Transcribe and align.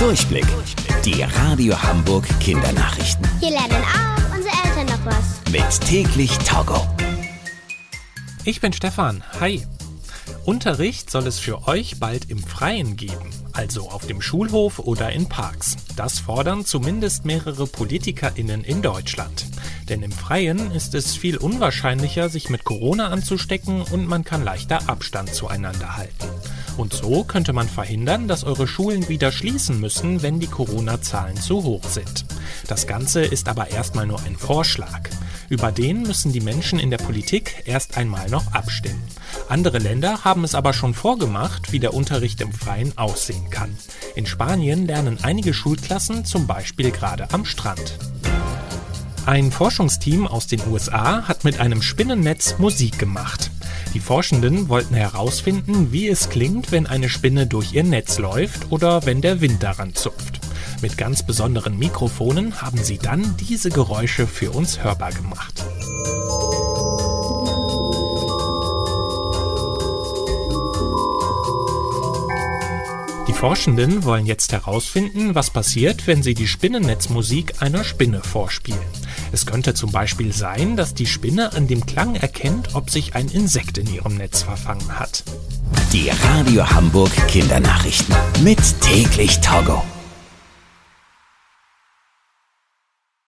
Durchblick. 0.00 0.46
Die 1.04 1.22
Radio 1.22 1.80
Hamburg 1.82 2.26
Kindernachrichten. 2.40 3.28
Hier 3.38 3.50
lernen 3.50 3.84
auch 3.84 4.34
unsere 4.34 4.54
Eltern 4.64 4.86
noch 4.86 5.04
was. 5.04 5.52
Mit 5.52 5.88
täglich 5.88 6.38
Togo. 6.38 6.86
Ich 8.46 8.62
bin 8.62 8.72
Stefan. 8.72 9.22
Hi. 9.40 9.62
Unterricht 10.46 11.10
soll 11.10 11.26
es 11.26 11.38
für 11.38 11.68
euch 11.68 12.00
bald 12.00 12.30
im 12.30 12.38
Freien 12.38 12.96
geben, 12.96 13.28
also 13.52 13.90
auf 13.90 14.06
dem 14.06 14.22
Schulhof 14.22 14.78
oder 14.78 15.12
in 15.12 15.28
Parks. 15.28 15.76
Das 15.96 16.18
fordern 16.18 16.64
zumindest 16.64 17.26
mehrere 17.26 17.66
PolitikerInnen 17.66 18.64
in 18.64 18.80
Deutschland. 18.80 19.44
Denn 19.90 20.02
im 20.02 20.12
Freien 20.12 20.70
ist 20.70 20.94
es 20.94 21.14
viel 21.14 21.36
unwahrscheinlicher, 21.36 22.30
sich 22.30 22.48
mit 22.48 22.64
Corona 22.64 23.08
anzustecken 23.08 23.82
und 23.82 24.06
man 24.06 24.24
kann 24.24 24.44
leichter 24.44 24.88
Abstand 24.88 25.34
zueinander 25.34 25.98
halten. 25.98 26.39
Und 26.76 26.92
so 26.92 27.24
könnte 27.24 27.52
man 27.52 27.68
verhindern, 27.68 28.28
dass 28.28 28.44
eure 28.44 28.66
Schulen 28.66 29.08
wieder 29.08 29.32
schließen 29.32 29.80
müssen, 29.80 30.22
wenn 30.22 30.40
die 30.40 30.46
Corona-Zahlen 30.46 31.36
zu 31.36 31.62
hoch 31.62 31.84
sind. 31.84 32.24
Das 32.68 32.86
Ganze 32.86 33.22
ist 33.22 33.48
aber 33.48 33.70
erstmal 33.70 34.06
nur 34.06 34.20
ein 34.22 34.36
Vorschlag. 34.36 35.10
Über 35.48 35.72
den 35.72 36.02
müssen 36.02 36.32
die 36.32 36.40
Menschen 36.40 36.78
in 36.78 36.90
der 36.90 36.98
Politik 36.98 37.62
erst 37.66 37.96
einmal 37.96 38.30
noch 38.30 38.52
abstimmen. 38.52 39.02
Andere 39.48 39.78
Länder 39.78 40.24
haben 40.24 40.44
es 40.44 40.54
aber 40.54 40.72
schon 40.72 40.94
vorgemacht, 40.94 41.72
wie 41.72 41.80
der 41.80 41.92
Unterricht 41.92 42.40
im 42.40 42.52
Freien 42.52 42.96
aussehen 42.96 43.50
kann. 43.50 43.76
In 44.14 44.26
Spanien 44.26 44.86
lernen 44.86 45.18
einige 45.22 45.52
Schulklassen 45.52 46.24
zum 46.24 46.46
Beispiel 46.46 46.92
gerade 46.92 47.32
am 47.32 47.44
Strand. 47.44 47.98
Ein 49.26 49.52
Forschungsteam 49.52 50.26
aus 50.26 50.46
den 50.46 50.60
USA 50.66 51.28
hat 51.28 51.44
mit 51.44 51.60
einem 51.60 51.82
Spinnennetz 51.82 52.56
Musik 52.58 52.98
gemacht. 52.98 53.50
Die 53.92 54.00
Forschenden 54.00 54.68
wollten 54.68 54.94
herausfinden, 54.94 55.90
wie 55.90 56.08
es 56.08 56.28
klingt, 56.28 56.70
wenn 56.70 56.86
eine 56.86 57.08
Spinne 57.08 57.46
durch 57.46 57.72
ihr 57.72 57.82
Netz 57.82 58.18
läuft 58.18 58.70
oder 58.70 59.04
wenn 59.04 59.20
der 59.20 59.40
Wind 59.40 59.62
daran 59.62 59.94
zupft. 59.94 60.40
Mit 60.80 60.96
ganz 60.96 61.24
besonderen 61.24 61.76
Mikrofonen 61.76 62.62
haben 62.62 62.78
sie 62.78 62.98
dann 62.98 63.36
diese 63.38 63.68
Geräusche 63.68 64.26
für 64.26 64.52
uns 64.52 64.82
hörbar 64.84 65.12
gemacht. 65.12 65.64
Forschenden 73.40 74.04
wollen 74.04 74.26
jetzt 74.26 74.52
herausfinden, 74.52 75.34
was 75.34 75.48
passiert, 75.48 76.06
wenn 76.06 76.22
sie 76.22 76.34
die 76.34 76.46
Spinnennetzmusik 76.46 77.54
einer 77.60 77.84
Spinne 77.84 78.20
vorspielen. 78.20 78.78
Es 79.32 79.46
könnte 79.46 79.72
zum 79.72 79.90
Beispiel 79.90 80.30
sein, 80.34 80.76
dass 80.76 80.92
die 80.92 81.06
Spinne 81.06 81.54
an 81.54 81.66
dem 81.66 81.86
Klang 81.86 82.16
erkennt, 82.16 82.74
ob 82.74 82.90
sich 82.90 83.14
ein 83.14 83.28
Insekt 83.28 83.78
in 83.78 83.90
ihrem 83.90 84.16
Netz 84.16 84.42
verfangen 84.42 84.98
hat. 84.98 85.24
Die 85.90 86.10
Radio 86.10 86.70
Hamburg 86.70 87.12
Kindernachrichten. 87.28 88.14
Mit 88.44 88.58
täglich 88.82 89.40
Togo. 89.40 89.82